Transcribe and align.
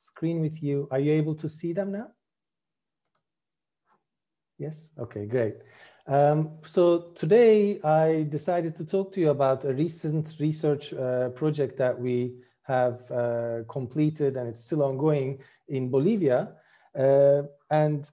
screen 0.00 0.40
with 0.40 0.62
you. 0.62 0.88
Are 0.90 0.98
you 0.98 1.12
able 1.12 1.34
to 1.34 1.48
see 1.48 1.72
them 1.72 1.92
now? 1.92 2.08
Yes, 4.58 4.88
okay, 4.98 5.26
great. 5.26 5.56
Um, 6.06 6.50
so 6.64 7.12
today 7.14 7.80
I 7.82 8.26
decided 8.28 8.74
to 8.76 8.84
talk 8.84 9.12
to 9.12 9.20
you 9.20 9.30
about 9.30 9.64
a 9.64 9.74
recent 9.74 10.34
research 10.40 10.94
uh, 10.94 11.28
project 11.30 11.76
that 11.78 11.98
we 11.98 12.34
have 12.62 13.10
uh, 13.10 13.58
completed 13.68 14.36
and 14.36 14.48
it's 14.48 14.64
still 14.64 14.82
ongoing 14.82 15.38
in 15.68 15.90
Bolivia. 15.90 16.52
Uh, 16.98 17.42
and 17.70 18.10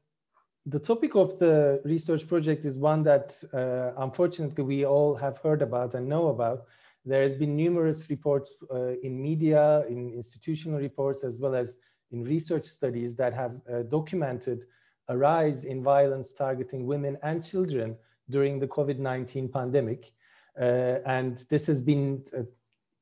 the 0.65 0.79
topic 0.79 1.15
of 1.15 1.39
the 1.39 1.81
research 1.85 2.27
project 2.27 2.65
is 2.65 2.77
one 2.77 3.03
that 3.03 3.33
uh, 3.53 4.01
unfortunately 4.03 4.63
we 4.63 4.85
all 4.85 5.15
have 5.15 5.37
heard 5.37 5.61
about 5.61 5.93
and 5.93 6.07
know 6.07 6.27
about. 6.27 6.65
There 7.07 7.23
has 7.23 7.33
been 7.33 7.55
numerous 7.55 8.09
reports 8.09 8.57
uh, 8.69 8.99
in 9.01 9.21
media, 9.21 9.85
in 9.87 10.11
institutional 10.13 10.79
reports, 10.79 11.23
as 11.23 11.39
well 11.39 11.55
as 11.55 11.77
in 12.11 12.25
research 12.25 12.65
studies 12.65 13.15
that 13.15 13.33
have 13.33 13.53
uh, 13.71 13.83
documented 13.83 14.65
a 15.07 15.15
rise 15.17 15.63
in 15.63 15.81
violence 15.81 16.33
targeting 16.33 16.85
women 16.85 17.17
and 17.23 17.41
children 17.41 17.95
during 18.29 18.59
the 18.59 18.67
COVID-19 18.67 19.53
pandemic. 19.53 20.11
Uh, 20.59 20.99
and 21.05 21.37
this 21.49 21.65
has 21.67 21.81
been 21.81 22.25
uh, 22.37 22.41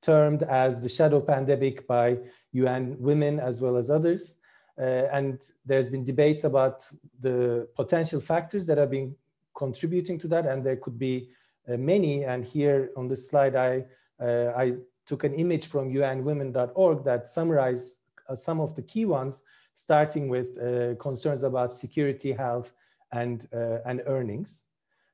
termed 0.03 0.43
as 0.43 0.83
the 0.83 0.89
shadow 0.89 1.19
pandemic 1.19 1.87
by 1.87 2.19
UN 2.51 2.95
Women 2.99 3.39
as 3.39 3.59
well 3.59 3.75
as 3.75 3.89
others. 3.89 4.37
Uh, 4.77 5.07
and 5.11 5.41
there's 5.65 5.89
been 5.89 6.03
debates 6.03 6.43
about 6.43 6.83
the 7.21 7.67
potential 7.75 8.19
factors 8.19 8.67
that 8.67 8.77
have 8.77 8.91
been 8.91 9.15
contributing 9.55 10.19
to 10.19 10.27
that, 10.27 10.45
and 10.45 10.63
there 10.63 10.75
could 10.75 10.99
be 10.99 11.29
uh, 11.67 11.77
many. 11.77 12.25
And 12.25 12.45
here 12.45 12.91
on 12.97 13.07
this 13.07 13.29
slide, 13.29 13.55
I, 13.55 13.85
uh, 14.21 14.53
I 14.55 14.75
took 15.05 15.23
an 15.23 15.33
image 15.33 15.67
from 15.67 15.93
unwomen.org 15.93 17.03
that 17.03 17.27
summarized 17.27 17.99
uh, 18.27 18.35
some 18.35 18.59
of 18.59 18.75
the 18.75 18.81
key 18.81 19.05
ones 19.05 19.43
starting 19.75 20.29
with 20.29 20.57
uh, 20.57 20.95
concerns 20.95 21.43
about 21.43 21.73
security, 21.73 22.31
health, 22.31 22.73
and, 23.11 23.47
uh, 23.53 23.79
and 23.85 24.01
earnings. 24.07 24.63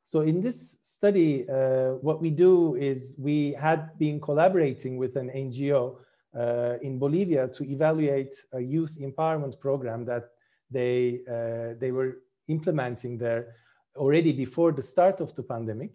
So 0.06 0.22
in 0.22 0.42
this 0.42 0.80
study, 0.81 1.45
what 2.02 2.22
we 2.22 2.31
do 2.31 2.76
is 2.76 3.16
we 3.17 3.53
had 3.53 3.98
been 3.98 4.20
collaborating 4.20 4.98
with 4.98 5.16
an 5.16 5.30
NGO 5.30 5.98
uh, 6.38 6.78
in 6.81 6.98
Bolivia 6.98 7.48
to 7.48 7.64
evaluate 7.64 8.36
a 8.54 8.59
youth 8.59 8.98
empowerment 9.00 9.59
program 9.59 10.06
that 10.06 10.30
they, 10.70 11.22
uh, 11.28 11.76
they 11.80 11.92
were 11.92 12.20
implementing 12.48 13.17
there 13.17 13.56
already 13.95 14.31
before 14.31 14.72
the 14.72 14.81
start 14.81 15.20
of 15.20 15.36
the 15.36 15.44
pandemic. 15.44 15.92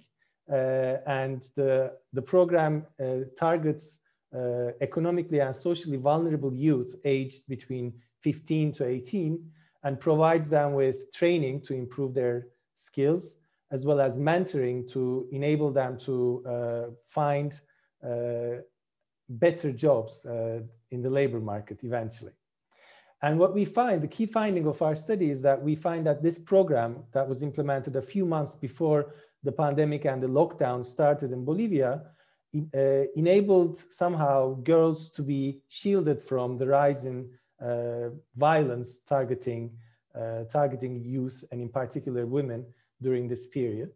Uh, 0.50 0.98
and 1.06 1.42
the, 1.56 1.92
the 2.12 2.22
program 2.22 2.86
targets 3.38 4.00
economically 4.80 5.40
and 5.40 5.54
socially 5.54 5.96
vulnerable 5.96 6.54
youth 6.54 6.94
aged 7.04 7.48
between 7.48 7.92
15 8.20 8.72
to 8.72 8.84
18 8.84 9.50
and 9.84 9.98
provides 9.98 10.50
them 10.50 10.74
with 10.74 11.12
training 11.12 11.60
to 11.62 11.74
improve 11.74 12.12
their 12.12 12.48
skills 12.76 13.38
as 13.70 13.84
well 13.84 14.00
as 14.00 14.16
mentoring 14.16 14.88
to 14.92 15.26
enable 15.32 15.70
them 15.72 15.98
to 15.98 16.42
uh, 16.46 16.82
find 17.06 17.60
uh, 18.04 18.60
better 19.28 19.72
jobs 19.72 20.24
uh, 20.24 20.60
in 20.90 21.02
the 21.02 21.10
labor 21.10 21.40
market 21.40 21.82
eventually. 21.82 22.32
And 23.22 23.38
what 23.38 23.54
we 23.54 23.64
find, 23.64 24.02
the 24.02 24.08
key 24.08 24.26
finding 24.26 24.66
of 24.66 24.82
our 24.82 24.94
study 24.94 25.30
is 25.30 25.42
that 25.42 25.60
we 25.60 25.74
find 25.74 26.06
that 26.06 26.22
this 26.22 26.38
program 26.38 27.04
that 27.12 27.26
was 27.28 27.42
implemented 27.42 27.96
a 27.96 28.02
few 28.02 28.24
months 28.24 28.54
before 28.54 29.14
the 29.46 29.52
pandemic 29.52 30.04
and 30.04 30.22
the 30.22 30.26
lockdown 30.40 30.84
started 30.84 31.32
in 31.32 31.44
Bolivia 31.44 32.02
uh, 32.74 33.04
enabled 33.14 33.78
somehow 33.90 34.54
girls 34.62 35.10
to 35.10 35.22
be 35.22 35.60
shielded 35.68 36.20
from 36.22 36.58
the 36.58 36.66
rise 36.66 37.04
in 37.04 37.28
uh, 37.60 38.08
violence 38.36 39.00
targeting, 39.00 39.70
uh, 40.14 40.44
targeting 40.44 41.02
youth 41.04 41.44
and 41.50 41.60
in 41.60 41.68
particular 41.68 42.26
women 42.26 42.64
during 43.00 43.28
this 43.28 43.46
period. 43.46 43.90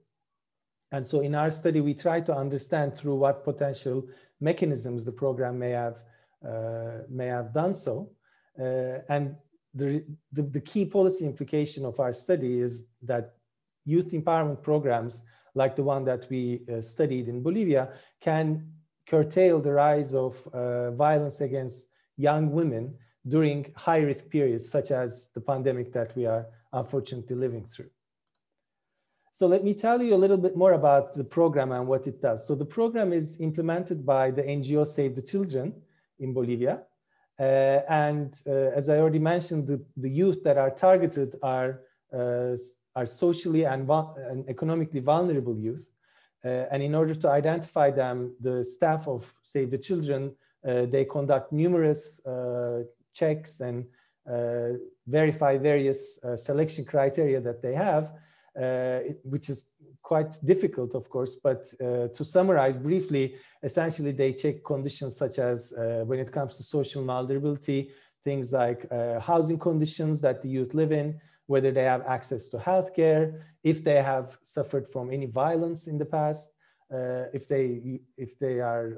And 0.92 1.06
so 1.06 1.20
in 1.20 1.34
our 1.34 1.50
study, 1.50 1.80
we 1.80 1.94
try 1.94 2.20
to 2.20 2.34
understand 2.34 2.96
through 2.96 3.16
what 3.16 3.44
potential 3.44 4.08
mechanisms 4.40 5.04
the 5.04 5.12
program 5.12 5.58
may 5.58 5.70
have, 5.70 5.98
uh, 6.46 7.04
may 7.08 7.26
have 7.26 7.54
done 7.54 7.74
so. 7.74 8.10
Uh, 8.58 8.98
and 9.08 9.36
the, 9.72 10.04
the, 10.32 10.42
the, 10.42 10.60
key 10.60 10.84
policy 10.84 11.24
implication 11.24 11.84
of 11.84 12.00
our 12.00 12.12
study 12.12 12.58
is 12.58 12.88
that 13.02 13.34
youth 13.84 14.10
empowerment 14.10 14.60
programs 14.62 15.22
like 15.54 15.76
the 15.76 15.82
one 15.82 16.04
that 16.04 16.28
we 16.30 16.62
uh, 16.72 16.82
studied 16.82 17.28
in 17.28 17.42
Bolivia 17.42 17.90
can 18.20 18.72
curtail 19.06 19.60
the 19.60 19.72
rise 19.72 20.14
of 20.14 20.46
uh, 20.48 20.90
violence 20.92 21.40
against 21.40 21.88
young 22.16 22.52
women 22.52 22.94
during 23.26 23.72
high 23.76 23.98
risk 23.98 24.30
periods, 24.30 24.68
such 24.68 24.90
as 24.90 25.30
the 25.34 25.40
pandemic 25.40 25.92
that 25.92 26.14
we 26.16 26.26
are 26.26 26.46
unfortunately 26.72 27.36
living 27.36 27.66
through. 27.66 27.90
So 29.32 29.46
let 29.46 29.64
me 29.64 29.74
tell 29.74 30.02
you 30.02 30.14
a 30.14 30.22
little 30.24 30.36
bit 30.36 30.56
more 30.56 30.72
about 30.72 31.14
the 31.14 31.24
program 31.24 31.72
and 31.72 31.86
what 31.86 32.06
it 32.06 32.20
does. 32.20 32.46
So 32.46 32.54
the 32.54 32.64
program 32.64 33.12
is 33.12 33.40
implemented 33.40 34.04
by 34.04 34.30
the 34.30 34.42
NGO 34.42 34.86
Save 34.86 35.16
the 35.16 35.22
Children 35.22 35.74
in 36.18 36.34
Bolivia. 36.34 36.82
Uh, 37.38 37.80
and 37.88 38.34
uh, 38.46 38.50
as 38.50 38.90
I 38.90 38.98
already 38.98 39.18
mentioned, 39.18 39.66
the, 39.66 39.82
the 39.96 40.10
youth 40.10 40.44
that 40.44 40.58
are 40.58 40.70
targeted 40.70 41.36
are, 41.42 41.80
uh, 42.12 42.54
are 42.96 43.06
socially 43.06 43.64
and, 43.64 43.88
and, 43.88 44.48
economically 44.48 45.00
vulnerable 45.00 45.56
youth. 45.58 45.86
Uh, 46.44 46.66
and 46.72 46.82
in 46.82 46.94
order 46.94 47.14
to 47.14 47.28
identify 47.28 47.90
them, 47.90 48.34
the 48.40 48.64
staff 48.64 49.06
of 49.06 49.32
Save 49.42 49.70
the 49.70 49.78
Children, 49.78 50.34
uh, 50.66 50.86
they 50.86 51.04
conduct 51.04 51.52
numerous 51.52 52.24
uh, 52.26 52.82
checks 53.12 53.60
and 53.60 53.86
verify 55.06 55.58
various 55.58 56.20
selection 56.36 56.84
criteria 56.84 57.40
that 57.40 57.60
they 57.60 57.74
have, 57.74 58.12
uh, 58.60 59.00
which 59.24 59.48
is 59.48 59.66
quite 60.02 60.36
difficult, 60.44 60.94
of 60.94 61.08
course, 61.08 61.36
but 61.36 61.72
uh, 61.80 62.08
to 62.08 62.24
summarize 62.24 62.78
briefly, 62.78 63.36
essentially 63.62 64.12
they 64.12 64.32
check 64.32 64.64
conditions 64.64 65.16
such 65.16 65.38
as 65.38 65.72
uh, 65.72 66.02
when 66.04 66.18
it 66.18 66.32
comes 66.32 66.56
to 66.56 66.62
social 66.62 67.04
vulnerability, 67.04 67.90
things 68.24 68.52
like 68.52 68.86
uh, 68.90 69.20
housing 69.20 69.58
conditions 69.58 70.20
that 70.20 70.42
the 70.42 70.48
youth 70.48 70.74
live 70.74 70.92
in, 70.92 71.20
whether 71.52 71.70
they 71.72 71.86
have 71.94 72.02
access 72.16 72.42
to 72.48 72.56
healthcare, 72.56 73.24
if 73.72 73.78
they 73.88 74.00
have 74.12 74.38
suffered 74.56 74.86
from 74.88 75.06
any 75.16 75.26
violence 75.26 75.80
in 75.92 75.96
the 75.98 76.10
past, 76.18 76.46
if 77.38 77.44
they 77.52 77.64
if 78.16 78.38
they 78.42 78.56
are 78.72 78.88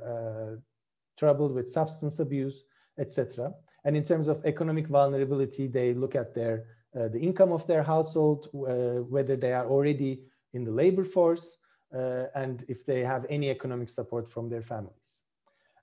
troubled 1.21 1.53
with 1.57 1.69
substance 1.79 2.17
abuse, 2.27 2.59
etc. 2.99 3.53
And 3.85 3.93
in 3.97 4.05
terms 4.11 4.29
of 4.29 4.37
economic 4.53 4.87
vulnerability, 4.99 5.67
they 5.67 5.89
look 6.03 6.15
at 6.23 6.35
their 6.39 6.57
uh, 6.95 7.09
the 7.09 7.19
income 7.29 7.53
of 7.53 7.67
their 7.67 7.83
household, 7.83 8.41
uh, 8.55 9.01
whether 9.15 9.35
they 9.35 9.55
are 9.55 9.67
already 9.67 10.13
in 10.53 10.63
the 10.65 10.71
labor 10.71 11.05
force, 11.05 11.57
uh, 11.95 12.25
and 12.35 12.65
if 12.69 12.85
they 12.85 13.01
have 13.13 13.25
any 13.31 13.49
economic 13.49 13.89
support 13.89 14.29
from 14.29 14.51
their 14.51 14.61
families. 14.63 15.23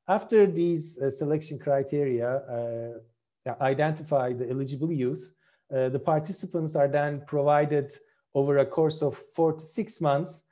After 0.08 0.46
these 0.46 1.00
uh, 1.00 1.10
selection 1.10 1.58
criteria 1.58 2.30
uh, 3.48 3.54
identify 3.62 4.34
the 4.34 4.50
eligible 4.50 4.92
youth, 4.92 5.32
uh, 5.76 5.90
the 5.90 6.00
participants 6.00 6.76
are 6.76 6.88
then 6.88 7.22
provided 7.28 7.92
over 8.34 8.60
a 8.60 8.66
course 8.66 9.02
of 9.02 9.16
four 9.18 9.54
to 9.54 9.66
six 9.66 10.02
months 10.02 10.44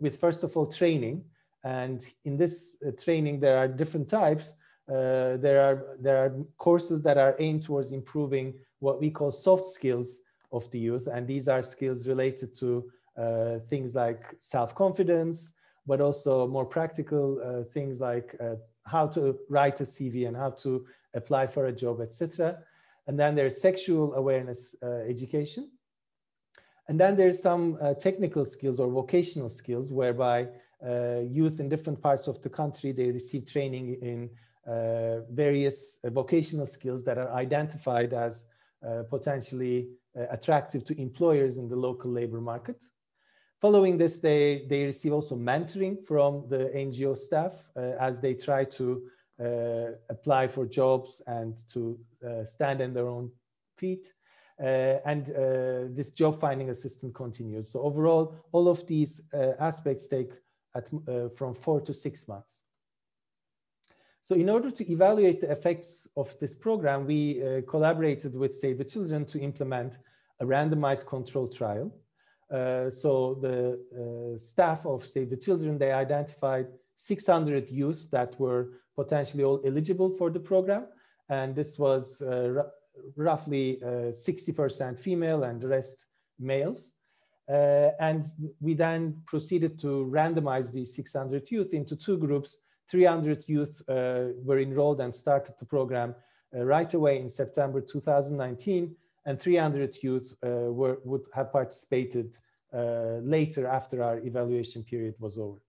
with 0.00 0.18
first 0.18 0.42
of 0.42 0.56
all 0.56 0.66
training. 0.66 1.24
And 1.62 2.04
in 2.24 2.36
this 2.36 2.76
training, 3.02 3.40
there 3.40 3.58
are 3.58 3.68
different 3.68 4.08
types. 4.08 4.54
Uh, 4.88 5.36
there 5.38 5.60
are 5.60 5.96
there 5.98 6.18
are 6.24 6.30
courses 6.58 7.02
that 7.02 7.18
are 7.18 7.34
aimed 7.40 7.64
towards 7.64 7.90
improving 7.90 8.54
what 8.78 9.00
we 9.00 9.10
call 9.10 9.32
soft 9.32 9.66
skills 9.66 10.20
of 10.52 10.70
the 10.70 10.78
youth, 10.78 11.08
and 11.08 11.26
these 11.26 11.48
are 11.48 11.62
skills 11.62 12.06
related 12.06 12.54
to 12.54 12.88
uh, 13.18 13.58
things 13.68 13.96
like 13.96 14.22
self-confidence, 14.38 15.54
but 15.86 16.00
also 16.00 16.46
more 16.46 16.64
practical 16.64 17.40
uh, 17.44 17.64
things 17.72 18.00
like 18.00 18.36
uh, 18.40 18.54
how 18.84 19.08
to 19.08 19.36
write 19.48 19.80
a 19.80 19.84
CV 19.84 20.28
and 20.28 20.36
how 20.36 20.50
to 20.50 20.86
apply 21.14 21.48
for 21.48 21.66
a 21.66 21.72
job, 21.72 22.00
etc. 22.00 22.58
And 23.06 23.18
then 23.18 23.34
there's 23.34 23.60
sexual 23.60 24.14
awareness 24.14 24.74
uh, 24.82 24.86
education. 25.08 25.70
And 26.88 27.00
then 27.00 27.16
there's 27.16 27.42
some 27.42 27.78
technical 27.98 28.44
skills 28.44 28.78
or 28.78 28.88
vocational 28.88 29.48
skills 29.48 29.92
whereby 29.92 30.48
youth 31.28 31.58
in 31.58 31.68
different 31.68 32.00
parts 32.00 32.28
of 32.28 32.40
the 32.42 32.48
country, 32.48 32.92
they 32.92 33.10
receive 33.10 33.50
training 33.50 33.98
in 34.02 34.30
uh, 34.66 35.20
various 35.30 36.00
uh, 36.02 36.10
vocational 36.10 36.66
skills 36.66 37.04
that 37.04 37.18
are 37.18 37.32
identified 37.34 38.12
as 38.12 38.46
uh, 38.84 39.04
potentially 39.08 39.88
attractive 40.30 40.84
to 40.84 41.00
employers 41.00 41.56
in 41.56 41.68
the 41.68 41.76
local 41.76 42.10
labor 42.10 42.40
market. 42.40 42.82
Following 43.60 43.96
this, 43.96 44.18
they, 44.18 44.66
they 44.68 44.84
receive 44.84 45.12
also 45.12 45.36
mentoring 45.36 46.04
from 46.04 46.48
the 46.48 46.70
NGO 46.74 47.16
staff 47.16 47.64
as 47.76 48.20
they 48.20 48.34
try 48.34 48.64
to 48.64 49.02
apply 49.38 50.48
for 50.48 50.66
jobs 50.66 51.22
and 51.26 51.56
to 51.72 51.98
stand 52.44 52.80
on 52.80 52.92
their 52.92 53.08
own 53.08 53.30
feet. 53.76 54.12
Uh, 54.58 55.00
and 55.04 55.30
uh, 55.30 55.84
this 55.90 56.12
job 56.12 56.40
finding 56.40 56.70
assistant 56.70 57.14
continues. 57.14 57.70
So 57.70 57.82
overall, 57.82 58.34
all 58.52 58.68
of 58.68 58.86
these 58.86 59.20
uh, 59.34 59.52
aspects 59.58 60.06
take 60.06 60.32
at, 60.74 60.88
from 61.36 61.54
four 61.54 61.82
to 61.82 61.92
six 61.92 62.26
months. 62.26 62.62
So 64.22 64.34
in 64.34 64.48
order 64.48 64.70
to 64.70 64.90
evaluate 64.90 65.40
the 65.42 65.52
effects 65.52 66.08
of 66.16 66.36
this 66.40 66.54
program, 66.54 67.06
we 67.06 67.42
uh, 67.42 67.60
collaborated 67.68 68.34
with 68.34 68.56
Save 68.56 68.78
the 68.78 68.84
Children 68.84 69.24
to 69.26 69.38
implement 69.38 69.98
a 70.40 70.44
randomized 70.44 71.06
control 71.06 71.48
trial. 71.48 71.94
Uh, 72.50 72.90
so 72.90 73.38
the 73.40 73.78
uh, 73.94 74.38
staff 74.38 74.86
of 74.86 75.04
Save 75.04 75.30
the 75.30 75.36
Children, 75.36 75.78
they 75.78 75.92
identified 75.92 76.66
600 76.96 77.70
youth 77.70 78.08
that 78.10 78.38
were 78.40 78.70
potentially 78.94 79.44
all 79.44 79.60
eligible 79.64 80.10
for 80.10 80.30
the 80.30 80.40
program. 80.40 80.86
And 81.28 81.54
this 81.54 81.78
was 81.78 82.22
uh, 82.22 82.64
roughly 83.16 83.78
60% 83.82 84.92
uh, 84.92 84.96
female 84.96 85.44
and 85.44 85.60
the 85.60 85.68
rest 85.68 86.06
males. 86.38 86.92
Uh, 87.48 87.90
and 88.00 88.24
we 88.60 88.74
then 88.74 89.22
proceeded 89.24 89.78
to 89.78 90.08
randomize 90.10 90.72
these 90.72 90.94
600 90.96 91.48
youth 91.50 91.74
into 91.74 91.94
two 91.94 92.18
groups 92.18 92.58
300 92.88 93.44
youth 93.48 93.82
uh, 93.88 94.28
were 94.44 94.60
enrolled 94.60 95.00
and 95.00 95.14
started 95.14 95.54
the 95.58 95.64
program 95.64 96.14
uh, 96.54 96.62
right 96.62 96.94
away 96.94 97.18
in 97.20 97.28
September 97.28 97.80
2019, 97.80 98.94
and 99.26 99.40
300 99.40 99.96
youth 100.02 100.34
uh, 100.44 100.48
were, 100.72 101.00
would 101.04 101.22
have 101.34 101.52
participated 101.52 102.36
later 102.72 103.66
after 103.66 104.02
our 104.02 104.18
evaluation 104.18 104.84
period 104.84 105.14
was 105.18 105.38
over. 105.38 105.65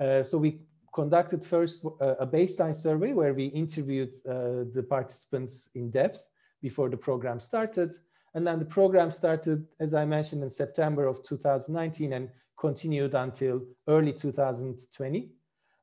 So 0.00 0.38
we 0.38 0.60
conducted 0.92 1.44
first 1.44 1.84
a 2.00 2.26
baseline 2.26 2.74
survey 2.74 3.12
where 3.12 3.34
we 3.34 3.46
interviewed 3.46 4.14
the 4.24 4.84
participants 4.88 5.70
in 5.74 5.90
depth 5.90 6.26
before 6.62 6.88
the 6.88 6.96
program 6.96 7.40
started. 7.40 7.94
And 8.34 8.46
then 8.46 8.58
the 8.58 8.64
program 8.64 9.10
started, 9.10 9.66
as 9.80 9.94
I 9.94 10.04
mentioned, 10.04 10.42
in 10.42 10.50
September 10.50 11.06
of 11.06 11.22
2019 11.22 12.12
and 12.12 12.28
continued 12.56 13.14
until 13.14 13.62
early 13.88 14.12
2020. 14.12 15.30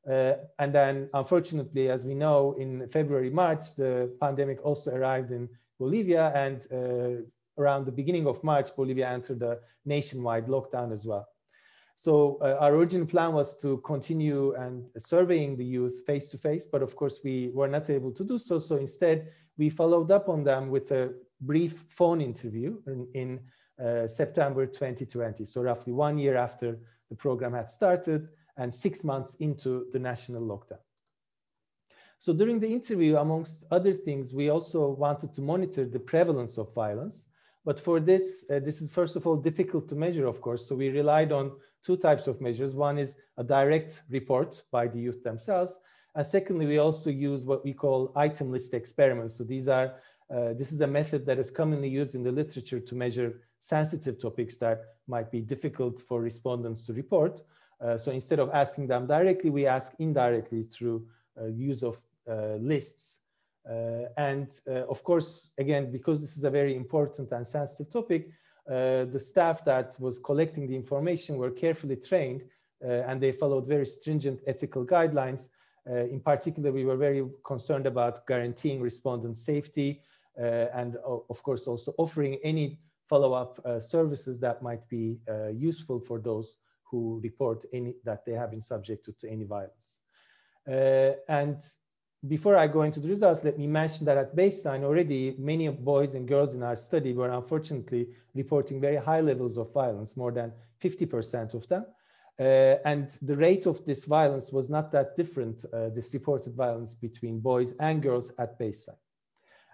Uh, 0.10 0.34
and 0.60 0.74
then, 0.74 1.10
unfortunately, 1.14 1.90
as 1.90 2.06
we 2.06 2.14
know, 2.14 2.56
in 2.58 2.88
February, 2.90 3.30
March, 3.30 3.76
the 3.76 4.16
pandemic 4.22 4.64
also 4.64 4.92
arrived 4.96 5.32
in 5.32 5.50
Bolivia. 5.78 6.32
And 6.34 6.66
uh, 6.72 7.62
around 7.62 7.86
the 7.86 7.92
beginning 7.92 8.28
of 8.28 8.42
March, 8.44 8.74
Bolivia 8.76 9.10
entered 9.10 9.42
a 9.42 9.58
nationwide 9.86 10.48
lockdown 10.48 10.94
as 10.94 11.06
well. 11.06 11.28
So 12.00 12.38
uh, 12.44 12.58
our 12.60 12.76
original 12.76 13.08
plan 13.08 13.34
was 13.34 13.58
to 13.58 13.78
continue 13.78 14.54
and 14.54 14.86
surveying 15.00 15.58
the 15.58 15.66
youth 15.66 16.04
face 16.06 16.30
to 16.30 16.38
face, 16.38 16.68
but 16.68 16.84
of 16.84 16.96
course 16.96 17.20
we 17.24 17.50
were 17.56 17.68
not 17.68 17.90
able 17.90 18.12
to 18.12 18.24
do 18.24 18.38
so. 18.38 18.60
So 18.60 18.78
instead, 18.78 19.32
we 19.58 19.72
followed 19.72 20.12
up 20.12 20.30
on 20.30 20.44
them 20.44 20.70
with 20.70 20.92
a 20.92 21.14
brief 21.42 21.86
phone 21.90 22.22
interview 22.22 22.78
in, 22.86 23.08
in 23.16 23.40
uh, 23.84 24.08
September 24.08 24.68
2020. 24.68 25.44
So 25.44 25.62
roughly 25.62 25.92
one 25.92 26.20
year 26.20 26.38
after 26.38 26.78
the 27.10 27.16
program 27.16 27.54
had 27.54 27.68
started, 27.68 28.30
and 28.58 28.72
six 28.72 29.04
months 29.04 29.36
into 29.36 29.88
the 29.92 30.00
national 30.00 30.44
lockdown. 30.44 30.80
So 32.20 32.32
during 32.32 32.60
the 32.60 32.72
interview, 32.72 33.18
amongst 33.18 33.64
other 33.72 33.94
things, 33.94 34.34
we 34.34 34.50
also 34.50 34.90
wanted 34.90 35.34
to 35.34 35.42
monitor 35.42 35.86
the 35.86 36.00
prevalence 36.00 36.60
of 36.60 36.74
violence. 36.76 37.26
But 37.68 37.82
for 37.82 38.00
this, 38.00 38.46
uh, 38.50 38.60
this 38.60 38.82
is 38.82 38.90
first 38.90 39.18
of 39.18 39.28
all 39.28 39.36
difficult 39.36 39.90
to 39.90 39.96
measure, 39.96 40.26
of 40.26 40.40
course. 40.40 40.66
So 40.66 40.74
we 40.74 40.88
relied 40.88 41.34
on 41.34 41.52
two 41.84 41.98
types 41.98 42.26
of 42.28 42.40
measures. 42.40 42.74
One 42.74 42.98
is 42.98 43.18
a 43.36 43.44
direct 43.44 44.04
report 44.10 44.64
by 44.72 44.88
the 44.88 45.00
youth 45.00 45.22
themselves. 45.22 45.78
And 46.16 46.26
secondly, 46.26 46.66
we 46.66 46.78
also 46.78 47.10
use 47.10 47.44
what 47.44 47.66
we 47.66 47.74
call 47.74 48.14
item 48.16 48.54
list 48.54 48.74
experiments. 48.74 49.38
So 49.38 49.44
these 49.44 49.68
are, 49.68 49.96
uh, 50.34 50.54
this 50.54 50.72
is 50.72 50.80
a 50.80 50.88
method 50.88 51.26
that 51.26 51.40
is 51.40 51.52
commonly 51.52 51.90
used 51.90 52.16
in 52.16 52.24
the 52.24 52.32
literature 52.32 52.80
to 52.80 52.96
measure 52.96 53.42
sensitive 53.60 54.18
topics 54.18 54.56
that 54.60 54.80
might 55.06 55.30
be 55.30 55.42
difficult 55.42 56.00
for 56.00 56.22
respondents 56.22 56.86
to 56.86 56.94
report. 56.94 57.42
Uh, 57.82 57.98
so 57.98 58.14
instead 58.14 58.40
of 58.40 58.50
asking 58.54 58.88
them 58.88 59.08
directly, 59.08 59.50
we 59.50 59.66
ask 59.66 59.92
indirectly 60.00 60.64
through 60.64 61.06
uh, 61.38 61.48
use 61.48 61.84
of 61.84 62.00
uh, 62.32 62.56
lists. 62.62 63.17
Uh, 63.70 64.08
and 64.18 64.60
uh, 64.68 64.86
of 64.88 65.04
course, 65.04 65.50
again, 65.58 65.92
because 65.92 66.22
this 66.22 66.38
is 66.38 66.44
a 66.44 66.50
very 66.50 66.76
important 66.76 67.32
and 67.32 67.46
sensitive 67.46 67.92
topic, 67.92 68.30
the 68.68 69.20
staff 69.20 69.64
that 69.64 69.98
was 69.98 70.20
collecting 70.20 70.68
the 70.68 70.76
information 70.76 71.38
were 71.38 71.52
carefully 71.52 71.96
trained 71.96 72.44
and 72.82 73.22
they 73.22 73.32
followed 73.32 73.66
very 73.66 73.86
stringent 73.86 74.42
ethical 74.46 74.86
guidelines. 74.86 75.48
in 75.86 76.20
particular, 76.20 76.70
we 76.74 76.84
were 76.84 76.98
very 76.98 77.26
concerned 77.46 77.88
about 77.88 78.28
guaranteeing 78.28 78.82
respondent 78.82 79.38
safety 79.38 80.02
and 80.36 80.98
of 81.30 81.42
course 81.44 81.66
also 81.66 81.94
offering 81.98 82.38
any 82.44 82.78
follow-up 83.08 83.54
services 83.80 84.38
that 84.42 84.62
might 84.62 84.86
be 84.90 85.18
useful 85.54 86.02
for 86.02 86.20
those 86.20 86.58
who 86.90 87.22
report 87.24 87.66
any, 87.72 87.96
that 88.04 88.26
they 88.26 88.34
have 88.34 88.52
been 88.52 88.62
subjected 88.62 89.18
to 89.20 89.30
any 89.30 89.46
violence. 89.46 90.02
Uh, 90.68 91.14
and 91.30 91.62
before 92.26 92.58
I 92.58 92.68
go 92.68 92.82
into 92.82 93.00
the 93.00 93.10
results, 93.10 93.44
let 93.44 93.60
me 93.60 93.68
mention 93.68 94.06
that 94.06 94.18
at 94.18 94.36
baseline 94.36 94.84
already, 94.84 95.36
many 95.38 95.70
boys 95.70 96.16
and 96.16 96.28
girls 96.28 96.56
in 96.56 96.64
our 96.64 96.76
study 96.76 97.14
were 97.14 97.30
unfortunately 97.30 98.08
reporting 98.34 98.82
very 98.82 98.96
high 98.96 99.22
levels 99.22 99.58
of 99.58 99.72
violence, 99.72 100.18
more 100.18 100.32
than 100.32 100.52
50% 100.82 101.54
of 101.54 101.68
them. 101.68 101.86
Uh, 102.40 102.78
and 102.86 103.18
the 103.22 103.36
rate 103.36 103.66
of 103.66 103.84
this 103.86 104.06
violence 104.06 104.52
was 104.52 104.70
not 104.70 104.92
that 104.92 105.16
different, 105.16 105.66
uh, 105.74 105.90
this 105.90 106.14
reported 106.14 106.54
violence 106.56 106.96
between 106.96 107.40
boys 107.40 107.74
and 107.80 108.02
girls 108.02 108.32
at 108.40 108.60
baseline. 108.60 108.96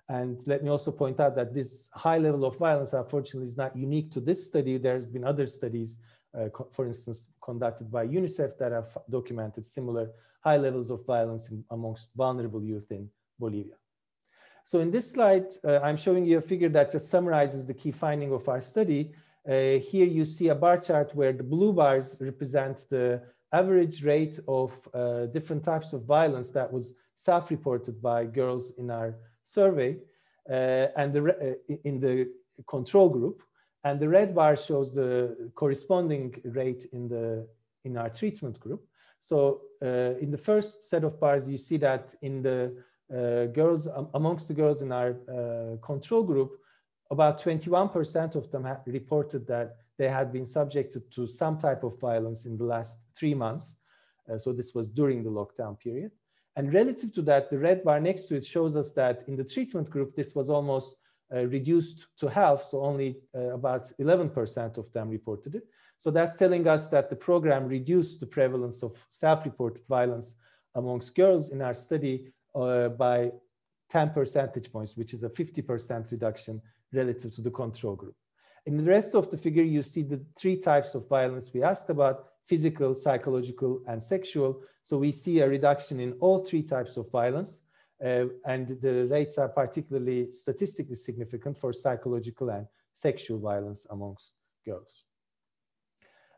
And 0.09 0.45
let 0.45 0.63
me 0.63 0.69
also 0.69 0.91
point 0.91 1.19
out 1.19 1.35
that 1.35 1.53
this 1.53 1.89
high 1.93 2.17
level 2.17 2.45
of 2.45 2.57
violence, 2.57 2.93
unfortunately, 2.93 3.47
is 3.47 3.57
not 3.57 3.75
unique 3.75 4.11
to 4.11 4.19
this 4.19 4.45
study. 4.45 4.77
There's 4.77 5.05
been 5.05 5.23
other 5.23 5.47
studies 5.47 5.97
for 6.71 6.85
instance, 6.85 7.29
conducted 7.41 7.91
by 7.91 8.07
UNICEF 8.07 8.57
that 8.57 8.71
have 8.71 8.97
documented 9.09 9.65
similar 9.65 10.09
high 10.41 10.57
levels 10.57 10.91
of 10.91 11.05
violence 11.05 11.49
in, 11.51 11.63
amongst 11.71 12.09
vulnerable 12.15 12.63
youth 12.63 12.91
in 12.91 13.09
Bolivia. 13.39 13.75
So 14.65 14.79
in 14.79 14.91
this 14.91 15.11
slide, 15.11 15.47
uh, 15.63 15.79
I'm 15.83 15.97
showing 15.97 16.25
you 16.25 16.37
a 16.37 16.41
figure 16.41 16.69
that 16.69 16.91
just 16.91 17.09
summarizes 17.09 17.65
the 17.65 17.73
key 17.73 17.91
finding 17.91 18.31
of 18.31 18.47
our 18.47 18.61
study. 18.61 19.11
Uh, 19.47 19.79
here 19.91 20.07
you 20.07 20.23
see 20.25 20.49
a 20.49 20.55
bar 20.55 20.77
chart 20.77 21.13
where 21.13 21.33
the 21.33 21.43
blue 21.43 21.73
bars 21.73 22.17
represent 22.21 22.85
the 22.89 23.21
average 23.51 24.03
rate 24.03 24.39
of 24.47 24.71
uh, 24.93 25.25
different 25.27 25.63
types 25.63 25.93
of 25.93 26.05
violence 26.05 26.49
that 26.51 26.71
was 26.71 26.93
self-reported 27.15 28.01
by 28.01 28.25
girls 28.25 28.73
in 28.77 28.89
our 28.89 29.15
survey 29.43 29.97
uh, 30.49 30.87
and 30.97 31.13
the, 31.13 31.21
uh, 31.69 31.75
in 31.83 31.99
the 31.99 32.29
control 32.67 33.09
group. 33.09 33.43
And 33.83 33.99
the 33.99 34.07
red 34.07 34.33
bar 34.33 34.55
shows 34.55 34.93
the 34.93 35.51
corresponding 35.55 36.41
rate 36.45 36.87
in, 36.93 37.07
the, 37.09 37.47
in 37.83 37.97
our 37.97 38.09
treatment 38.09 38.59
group. 38.59 38.85
So 39.19 39.61
uh, 39.81 40.15
in 40.19 40.31
the 40.31 40.37
first 40.37 40.89
set 40.89 41.03
of 41.03 41.19
bars, 41.19 41.47
you 41.47 41.57
see 41.57 41.77
that 41.77 42.15
in 42.21 42.41
the 42.41 42.75
uh, 43.13 43.45
girls, 43.47 43.87
um, 43.87 44.09
amongst 44.13 44.47
the 44.47 44.53
girls 44.53 44.81
in 44.81 44.91
our 44.91 45.15
uh, 45.29 45.77
control 45.85 46.23
group, 46.23 46.59
about 47.11 47.41
21% 47.41 48.35
of 48.35 48.49
them 48.51 48.67
reported 48.85 49.45
that 49.47 49.77
they 49.97 50.09
had 50.09 50.31
been 50.31 50.45
subjected 50.45 51.11
to 51.11 51.27
some 51.27 51.57
type 51.57 51.83
of 51.83 51.99
violence 51.99 52.45
in 52.45 52.57
the 52.57 52.63
last 52.63 53.01
three 53.15 53.33
months. 53.33 53.77
Uh, 54.31 54.37
so 54.37 54.51
this 54.53 54.73
was 54.73 54.87
during 54.87 55.23
the 55.23 55.29
lockdown 55.29 55.79
period. 55.79 56.11
And 56.55 56.73
relative 56.73 57.11
to 57.13 57.21
that, 57.23 57.49
the 57.49 57.57
red 57.57 57.83
bar 57.83 57.99
next 57.99 58.23
to 58.27 58.35
it 58.35 58.45
shows 58.45 58.75
us 58.75 58.91
that 58.93 59.23
in 59.27 59.35
the 59.35 59.43
treatment 59.43 59.89
group, 59.89 60.15
this 60.15 60.33
was 60.35 60.49
almost 60.49 60.97
reduced 61.41 62.07
to 62.17 62.27
half, 62.27 62.63
so 62.63 62.81
only 62.81 63.17
uh, 63.35 63.53
about 63.53 63.87
11% 63.99 64.77
of 64.77 64.91
them 64.91 65.09
reported 65.09 65.55
it. 65.55 65.63
So 65.97 66.11
that's 66.11 66.35
telling 66.35 66.67
us 66.67 66.89
that 66.89 67.09
the 67.09 67.15
program 67.15 67.67
reduced 67.67 68.19
the 68.19 68.25
prevalence 68.25 68.83
of 68.83 69.05
self-reported 69.09 69.85
violence 69.87 70.35
amongst 70.75 71.15
girls 71.15 71.49
in 71.49 71.61
our 71.61 71.73
study 71.73 72.33
uh, 72.55 72.89
by 72.89 73.31
10 73.89 74.09
percentage 74.09 74.71
points, 74.71 74.97
which 74.97 75.13
is 75.13 75.23
a 75.23 75.29
50% 75.29 76.11
reduction 76.11 76.61
relative 76.91 77.33
to 77.35 77.41
the 77.41 77.51
control 77.51 77.95
group. 77.95 78.15
In 78.65 78.77
the 78.77 78.83
rest 78.83 79.13
of 79.13 79.29
the 79.29 79.37
figure, 79.37 79.63
you 79.63 79.81
see 79.81 80.03
the 80.03 80.23
three 80.37 80.57
types 80.57 80.95
of 80.95 81.07
violence 81.09 81.51
we 81.53 81.63
asked 81.63 81.89
about, 81.89 82.25
physical, 82.47 82.95
psychological, 82.95 83.81
and 83.87 84.01
sexual. 84.01 84.61
So 84.83 84.97
we 84.97 85.11
see 85.11 85.39
a 85.39 85.47
reduction 85.47 85.99
in 85.99 86.13
all 86.19 86.43
three 86.43 86.63
types 86.63 86.97
of 86.97 87.11
violence. 87.11 87.63
Uh, 88.03 88.25
and 88.45 88.67
the 88.81 89.07
rates 89.09 89.37
are 89.37 89.49
particularly 89.49 90.31
statistically 90.31 90.95
significant 90.95 91.57
for 91.57 91.73
psychological 91.73 92.49
and 92.49 92.67
sexual 92.93 93.39
violence 93.39 93.87
amongst 93.89 94.33
girls. 94.65 95.05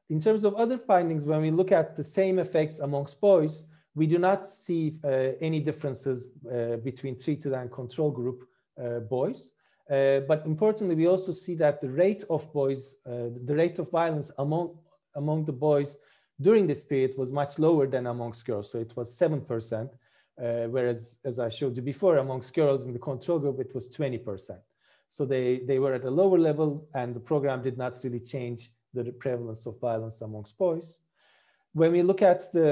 In 0.10 0.20
terms 0.22 0.44
of 0.44 0.54
other 0.56 0.78
findings, 0.78 1.26
when 1.26 1.42
we 1.42 1.52
look 1.52 1.72
at 1.72 1.96
the 1.96 2.04
same 2.04 2.38
effects 2.40 2.80
amongst 2.80 3.20
boys, 3.20 3.64
we 3.96 4.06
do 4.06 4.20
not 4.20 4.46
see 4.46 4.98
uh, 5.04 5.08
any 5.42 5.60
differences 5.60 6.30
uh, 6.52 6.78
between 6.78 7.18
treated 7.18 7.54
and 7.54 7.72
control 7.72 8.12
group 8.12 8.48
uh, 8.80 9.00
boys. 9.00 9.52
Uh, 9.90 10.20
but 10.22 10.46
importantly, 10.46 10.96
we 10.96 11.08
also 11.08 11.32
see 11.32 11.56
that 11.56 11.80
the 11.80 11.90
rate 11.90 12.24
of 12.30 12.52
boys, 12.52 12.96
uh, 13.06 13.30
the 13.46 13.56
rate 13.56 13.80
of 13.80 13.90
violence 13.90 14.32
among, 14.38 14.78
among 15.16 15.46
the 15.46 15.54
boys 15.54 15.98
during 16.42 16.68
this 16.68 16.84
period 16.84 17.14
was 17.18 17.32
much 17.32 17.58
lower 17.58 17.88
than 17.88 18.08
amongst 18.08 18.46
girls. 18.46 18.70
So 18.72 18.80
it 18.80 18.96
was 18.98 19.18
7%, 19.18 19.90
uh, 20.42 20.68
whereas, 20.68 21.18
as 21.24 21.40
I 21.40 21.50
showed 21.50 21.76
you 21.76 21.82
before, 21.82 22.18
amongst 22.18 22.54
girls 22.54 22.84
in 22.84 22.94
the 22.94 23.00
control 23.00 23.40
group, 23.40 23.60
it 23.60 23.74
was 23.74 23.90
20%. 23.90 24.58
So 25.10 25.26
they, 25.26 25.60
they 25.60 25.80
were 25.80 25.94
at 25.94 26.04
a 26.04 26.10
lower 26.10 26.38
level 26.38 26.88
and 26.94 27.16
the 27.16 27.20
program 27.20 27.62
did 27.62 27.78
not 27.78 28.00
really 28.04 28.20
change 28.20 28.72
the 28.94 29.12
prevalence 29.14 29.66
of 29.66 29.80
violence 29.80 30.22
amongst 30.22 30.58
boys. 30.58 31.00
when 31.76 31.92
we 31.92 32.02
look 32.02 32.22
at 32.22 32.52
the 32.54 32.72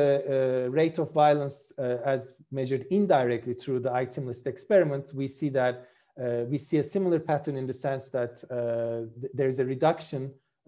uh, 0.66 0.72
rate 0.72 0.98
of 0.98 1.12
violence 1.12 1.74
uh, 1.78 1.98
as 2.06 2.36
measured 2.52 2.86
indirectly 2.90 3.54
through 3.54 3.80
the 3.82 3.94
item 3.94 4.26
list 4.26 4.48
experiment, 4.48 5.14
we 5.14 5.28
see 5.28 5.50
that 5.50 5.90
uh, 6.22 6.46
we 6.48 6.58
see 6.58 6.78
a 6.78 6.84
similar 6.84 7.20
pattern 7.20 7.58
in 7.58 7.68
the 7.68 7.74
sense 7.74 8.10
that 8.10 8.34
uh, 8.50 9.10
th 9.20 9.32
there's 9.38 9.60
a 9.60 9.66
reduction 9.76 10.22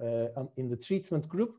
uh, 0.06 0.28
um, 0.38 0.48
in 0.58 0.68
the 0.70 0.80
treatment 0.88 1.26
group. 1.34 1.54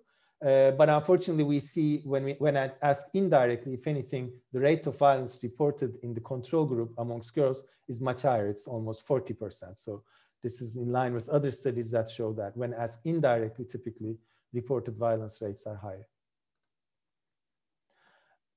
Uh, 0.45 0.71
but 0.73 0.90
unfortunately, 0.90 1.45
we 1.45 1.61
see 1.61 2.02
when 2.05 2.25
we 2.25 2.35
when 2.38 2.57
I 2.57 2.71
ask 2.83 3.07
indirectly, 3.14 3.73
if 3.75 3.87
anything, 3.87 4.33
the 4.52 4.61
rate 4.61 4.87
of 4.87 4.99
violence 4.99 5.38
reported 5.43 5.97
in 6.02 6.12
the 6.12 6.21
control 6.21 6.66
group 6.66 6.93
amongst 6.99 7.35
girls 7.35 7.62
is 7.88 8.00
much 8.00 8.23
higher. 8.23 8.49
It's 8.49 8.66
almost 8.66 9.07
40%. 9.09 9.78
So 9.78 10.02
this 10.43 10.61
is 10.61 10.76
in 10.76 10.93
line 10.93 11.14
with 11.14 11.28
other 11.31 11.50
studies 11.50 11.90
that 11.93 12.11
show 12.11 12.33
that 12.35 12.57
when 12.57 12.75
asked 12.75 13.00
indirectly, 13.07 13.64
typically 13.64 14.19
reported 14.52 14.97
violence 14.97 15.40
rates 15.40 15.66
are 15.66 15.76
higher. 15.76 16.07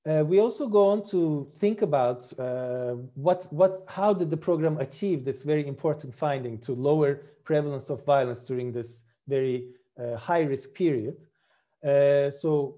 Uh, 0.06 0.24
we 0.24 0.40
also 0.40 0.68
go 0.68 0.88
on 0.88 1.06
to 1.06 1.52
think 1.58 1.82
about 1.82 2.32
uh, 2.40 2.94
what, 3.16 3.52
what, 3.54 3.84
how 3.88 4.14
did 4.14 4.30
the 4.30 4.38
program 4.38 4.78
achieve 4.80 5.26
this 5.26 5.44
very 5.44 5.68
important 5.68 6.14
finding 6.14 6.58
to 6.58 6.74
lower 6.74 7.22
prevalence 7.44 7.90
of 7.90 8.06
violence 8.06 8.42
during 8.42 8.72
this 8.72 9.04
very 9.28 9.70
uh, 10.00 10.16
high 10.16 10.42
risk 10.42 10.74
period. 10.74 11.16
Uh, 11.84 12.32
so 12.32 12.78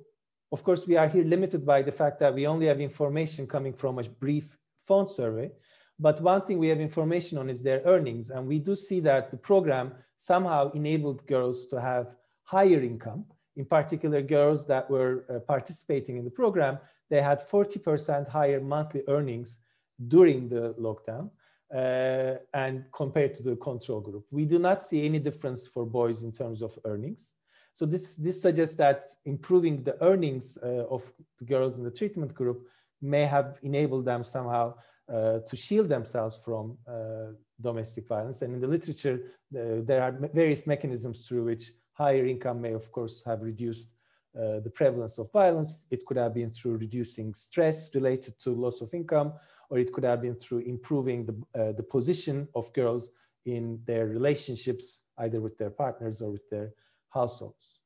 of 0.52 0.64
course, 0.64 0.86
we 0.86 0.98
are 0.98 1.08
here 1.08 1.24
limited 1.24 1.66
by 1.66 1.82
the 1.82 1.92
fact 1.92 2.20
that 2.20 2.34
we 2.34 2.46
only 2.46 2.66
have 2.66 2.82
information 2.82 3.48
coming 3.48 3.74
from 3.74 4.00
a 4.00 4.04
brief 4.04 4.58
phone 4.84 5.08
survey. 5.08 5.50
But 5.98 6.22
one 6.22 6.42
thing 6.42 6.58
we 6.58 6.68
have 6.68 6.82
information 6.82 7.38
on 7.38 7.50
is 7.50 7.62
their 7.62 7.82
earnings. 7.86 8.32
And 8.32 8.48
we 8.48 8.60
do 8.60 8.76
see 8.76 9.00
that 9.02 9.32
the 9.32 9.38
program 9.38 9.94
somehow 10.18 10.72
enabled 10.72 11.26
girls 11.26 11.68
to 11.68 11.80
have 11.80 12.16
higher 12.44 12.82
income. 12.82 13.26
In 13.56 13.66
particular, 13.66 14.22
girls 14.22 14.68
that 14.68 14.90
were 14.90 15.26
uh, 15.30 15.40
participating 15.40 16.18
in 16.18 16.26
the 16.26 16.32
program, 16.32 16.80
they 17.10 17.22
had 17.22 17.48
40% 17.48 18.28
higher 18.28 18.60
monthly 18.60 19.04
earnings 19.08 19.60
during 20.08 20.50
the 20.50 20.74
lockdown 20.80 21.30
uh, 21.74 22.40
and 22.54 22.86
compared 22.92 23.36
to 23.36 23.44
the 23.44 23.56
control 23.56 24.02
group. 24.02 24.26
We 24.32 24.46
do 24.46 24.60
not 24.60 24.84
see 24.84 25.06
any 25.06 25.20
difference 25.20 25.68
for 25.68 25.86
boys 25.86 26.24
in 26.24 26.32
terms 26.32 26.62
of 26.62 26.78
earnings. 26.84 27.34
So 27.74 27.86
this, 27.86 28.16
this 28.16 28.42
suggests 28.42 28.76
that 28.76 29.04
improving 29.26 29.84
the 29.84 30.02
earnings 30.04 30.58
uh, 30.62 30.86
of 30.90 31.12
the 31.40 31.46
girls 31.46 31.78
in 31.78 31.84
the 31.84 31.92
treatment 31.92 32.34
group 32.34 32.68
may 33.02 33.26
have 33.26 33.58
enabled 33.64 34.06
them 34.06 34.24
somehow 34.24 34.76
uh, 35.12 35.40
to 35.40 35.56
shield 35.56 35.90
themselves 35.90 36.38
from 36.38 36.78
uh, 36.88 37.34
domestic 37.60 38.08
violence. 38.08 38.42
And 38.42 38.54
in 38.54 38.62
the 38.62 38.68
literature, 38.68 39.20
uh, 39.56 39.82
there 39.84 40.02
are 40.04 40.12
various 40.34 40.68
mechanisms 40.68 41.28
through 41.28 41.46
which 41.46 41.72
higher 41.94 42.26
income 42.26 42.62
may, 42.62 42.74
of 42.74 42.92
course, 42.92 43.24
have 43.26 43.42
reduced 43.42 43.90
uh, 44.38 44.60
the 44.62 44.72
prevalence 44.74 45.18
of 45.18 45.32
violence. 45.32 45.76
It 45.90 46.06
could 46.06 46.18
have 46.18 46.34
been 46.34 46.52
through 46.52 46.78
reducing 46.78 47.34
stress 47.34 47.94
related 47.94 48.40
to 48.42 48.52
loss 48.52 48.82
of 48.82 48.94
income, 48.94 49.34
or 49.70 49.80
it 49.80 49.92
could 49.92 50.06
have 50.06 50.22
been 50.22 50.36
through 50.36 50.60
improving 50.60 51.26
the, 51.26 51.62
uh, 51.62 51.72
the 51.74 51.84
position 51.84 52.48
of 52.56 52.72
girls 52.74 53.12
in 53.46 53.82
their 53.86 54.08
relationships, 54.08 55.02
either 55.18 55.42
with 55.42 55.58
their 55.58 55.70
partners 55.70 56.22
or 56.22 56.32
with 56.32 56.50
their 56.50 56.72
households. 57.14 57.80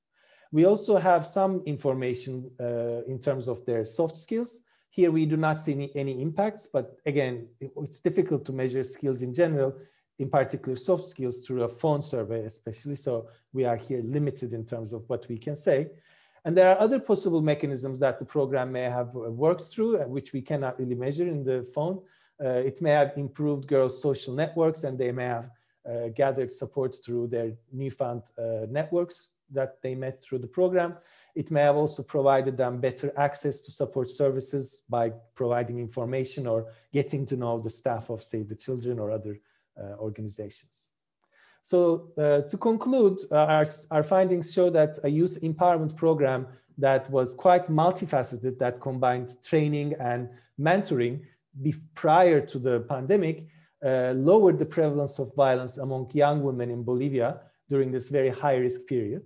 We 0.51 0.65
also 0.65 0.95
have 0.95 1.25
some 1.25 1.61
information 1.65 2.49
uh, 2.59 3.03
in 3.07 3.19
terms 3.19 3.47
of 3.47 3.65
their 3.65 3.83
soft 3.83 4.17
skills. 4.17 4.61
Here 4.89 5.11
we 5.11 5.25
do 5.25 5.35
not 5.35 5.59
see 5.59 5.73
any, 5.73 5.91
any 5.95 6.21
impacts, 6.21 6.67
but 6.71 6.97
again, 7.05 7.49
it, 7.59 7.71
it's 7.77 7.99
difficult 7.99 8.45
to 8.45 8.53
measure 8.53 8.83
skills 8.83 9.21
in 9.21 9.33
general, 9.33 9.75
in 10.19 10.29
particular 10.29 10.77
soft 10.77 11.05
skills 11.07 11.41
through 11.41 11.63
a 11.63 11.67
phone 11.67 12.01
survey 12.01 12.45
especially. 12.45 12.95
So 12.95 13.27
we 13.51 13.65
are 13.65 13.75
here 13.75 14.01
limited 14.01 14.53
in 14.53 14.65
terms 14.65 14.93
of 14.93 15.03
what 15.07 15.27
we 15.27 15.37
can 15.37 15.55
say. 15.55 15.89
And 16.45 16.55
there 16.55 16.69
are 16.69 16.79
other 16.79 16.99
possible 16.99 17.41
mechanisms 17.41 17.99
that 17.99 18.19
the 18.19 18.25
program 18.25 18.71
may 18.71 18.83
have 18.83 19.13
worked 19.13 19.63
through, 19.63 19.97
uh, 19.97 20.03
which 20.05 20.31
we 20.31 20.41
cannot 20.41 20.79
really 20.79 20.95
measure 20.95 21.27
in 21.27 21.43
the 21.43 21.63
phone. 21.73 22.01
Uh, 22.41 22.49
it 22.69 22.81
may 22.81 22.91
have 22.91 23.17
improved 23.17 23.67
girls' 23.67 24.01
social 24.01 24.33
networks 24.33 24.83
and 24.83 24.97
they 24.97 25.11
may 25.11 25.25
have 25.25 25.49
uh, 25.89 26.09
gathered 26.09 26.51
support 26.51 26.95
through 27.03 27.27
their 27.27 27.53
newfound 27.71 28.23
uh, 28.37 28.65
networks 28.69 29.29
that 29.51 29.81
they 29.81 29.95
met 29.95 30.21
through 30.21 30.39
the 30.39 30.47
program. 30.47 30.95
It 31.35 31.51
may 31.51 31.61
have 31.61 31.75
also 31.75 32.01
provided 32.01 32.57
them 32.57 32.79
better 32.79 33.11
access 33.17 33.61
to 33.61 33.71
support 33.71 34.09
services 34.09 34.83
by 34.89 35.11
providing 35.35 35.79
information 35.79 36.47
or 36.47 36.67
getting 36.93 37.25
to 37.27 37.35
know 37.35 37.59
the 37.59 37.69
staff 37.69 38.09
of 38.09 38.23
Save 38.23 38.49
the 38.49 38.55
Children 38.55 38.99
or 38.99 39.11
other 39.11 39.39
uh, 39.77 39.95
organizations. 39.99 40.89
So 41.63 42.11
uh, 42.17 42.41
to 42.41 42.57
conclude, 42.57 43.19
uh, 43.31 43.35
our, 43.35 43.65
our 43.91 44.03
findings 44.03 44.53
show 44.53 44.69
that 44.69 44.99
a 45.03 45.09
youth 45.09 45.39
empowerment 45.41 45.95
program 45.95 46.47
that 46.77 47.09
was 47.09 47.33
quite 47.33 47.67
multifaceted, 47.67 48.59
that 48.59 48.79
combined 48.79 49.35
training 49.43 49.93
and 49.99 50.29
mentoring 50.59 51.21
prior 51.95 52.39
to 52.41 52.59
the 52.59 52.81
pandemic, 52.81 53.47
uh, 53.85 54.13
lowered 54.15 54.57
the 54.57 54.65
prevalence 54.65 55.19
of 55.19 55.33
violence 55.35 55.77
among 55.77 56.09
young 56.13 56.41
women 56.41 56.71
in 56.71 56.83
Bolivia 56.83 57.41
during 57.69 57.91
this 57.91 58.09
very 58.09 58.29
high 58.29 58.55
risk 58.55 58.87
period. 58.87 59.23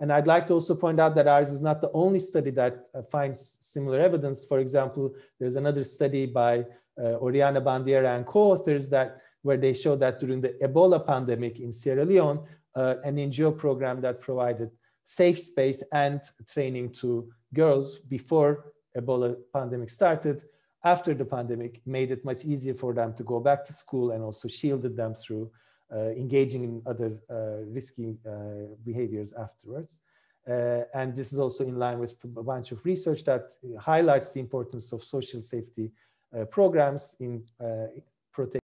And 0.00 0.12
I'd 0.12 0.26
like 0.26 0.46
to 0.46 0.54
also 0.54 0.74
point 0.74 1.00
out 1.00 1.14
that 1.16 1.26
ours 1.26 1.50
is 1.50 1.60
not 1.60 1.80
the 1.80 1.90
only 1.92 2.20
study 2.20 2.50
that 2.52 2.86
uh, 2.94 3.02
finds 3.02 3.58
similar 3.60 4.00
evidence. 4.00 4.44
For 4.44 4.60
example, 4.60 5.14
there's 5.38 5.56
another 5.56 5.84
study 5.84 6.26
by 6.26 6.64
uh, 6.98 7.16
Oriana 7.20 7.60
Bandiera 7.60 8.16
and 8.16 8.24
co-authors 8.24 8.88
that 8.90 9.20
where 9.42 9.56
they 9.56 9.72
show 9.72 9.96
that 9.96 10.20
during 10.20 10.40
the 10.40 10.54
Ebola 10.62 11.04
pandemic 11.04 11.60
in 11.60 11.72
Sierra 11.72 12.04
Leone, 12.04 12.40
uh, 12.74 12.96
an 13.04 13.16
NGO 13.16 13.56
program 13.56 14.00
that 14.00 14.20
provided 14.20 14.70
safe 15.04 15.38
space 15.38 15.82
and 15.92 16.20
training 16.46 16.92
to 16.92 17.30
girls 17.54 17.98
before 17.98 18.72
Ebola 18.96 19.36
pandemic 19.52 19.90
started, 19.90 20.42
after 20.84 21.14
the 21.14 21.24
pandemic, 21.24 21.80
made 21.86 22.10
it 22.10 22.24
much 22.24 22.44
easier 22.44 22.74
for 22.74 22.94
them 22.94 23.14
to 23.14 23.22
go 23.22 23.40
back 23.40 23.64
to 23.64 23.72
school 23.72 24.12
and 24.12 24.22
also 24.22 24.48
shielded 24.48 24.96
them 24.96 25.14
through 25.14 25.50
uh, 25.92 26.10
engaging 26.10 26.64
in 26.64 26.82
other 26.86 27.18
uh, 27.30 27.64
risky 27.66 28.16
uh, 28.26 28.74
behaviors 28.84 29.32
afterwards. 29.32 30.00
Uh, 30.48 30.82
and 30.94 31.14
this 31.14 31.32
is 31.32 31.38
also 31.38 31.64
in 31.64 31.78
line 31.78 31.98
with 31.98 32.16
a 32.24 32.42
bunch 32.42 32.72
of 32.72 32.84
research 32.84 33.24
that 33.24 33.50
highlights 33.78 34.32
the 34.32 34.40
importance 34.40 34.92
of 34.92 35.02
social 35.02 35.42
safety 35.42 35.90
uh, 36.36 36.44
programs 36.44 37.16
in 37.20 37.42
uh, 37.60 37.86
protecting 38.32 38.67